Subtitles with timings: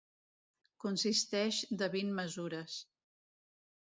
[0.85, 2.79] Consisteix de vint mesures.